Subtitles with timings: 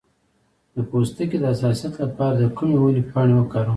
[0.75, 3.69] د پوستکي د حساسیت لپاره د کومې ونې پاڼې وکاروم؟